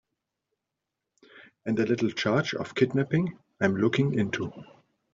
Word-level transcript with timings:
And 1.63 1.77
a 1.77 1.85
little 1.85 2.09
charge 2.09 2.55
of 2.55 2.73
kidnapping 2.73 3.37
I'm 3.59 3.75
looking 3.75 4.17
into. 4.17 4.51